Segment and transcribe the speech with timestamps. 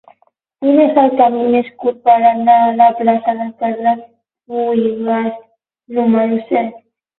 [0.61, 4.01] Quin és el camí més curt per anar a la plaça de Carles
[4.57, 5.39] Buïgas
[6.01, 6.77] número set?